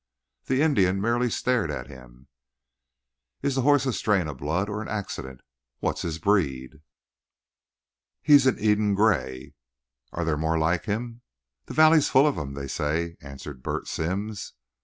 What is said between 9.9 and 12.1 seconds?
"Are there more like him?" "The valley's